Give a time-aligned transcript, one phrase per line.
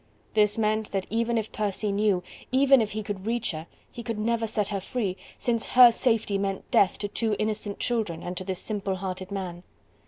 [0.33, 4.17] This meant that even if Percy knew, even if he could reach her, he could
[4.17, 8.43] never set her free, since her safety meant death to two innocent children and to
[8.43, 9.61] this simple hearted man.